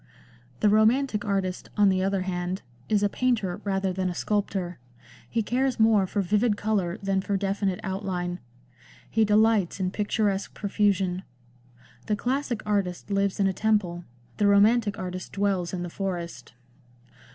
The 0.61 0.69
romantic 0.69 1.23
artist, 1.25 1.69
on 1.77 1.89
the 1.89 2.01
other 2.01 2.21
hand, 2.23 2.63
is 2.89 3.03
a 3.03 3.07
painter 3.07 3.61
rather 3.63 3.93
than 3.93 4.09
a 4.09 4.15
sculptor; 4.15 4.79
he 5.29 5.43
cares 5.43 5.79
more 5.79 6.07
for 6.07 6.23
vivid 6.23 6.57
colour 6.57 6.97
than 7.03 7.21
for 7.21 7.37
definite 7.37 7.79
outline; 7.83 8.39
he 9.11 9.23
delights 9.23 9.79
in 9.79 9.91
picturesque 9.91 10.55
profusion. 10.55 11.21
The 12.07 12.15
classic 12.15 12.63
artist 12.65 13.11
lives 13.11 13.39
in 13.39 13.45
a 13.45 13.53
temple; 13.53 14.03
the 14.37 14.47
romantic 14.47 14.97
artist 14.97 15.33
dwells 15.33 15.71
in 15.71 15.83
the 15.83 15.87
forest. 15.91 16.55